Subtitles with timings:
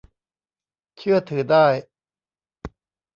[0.97, 1.67] เชื่อถือได้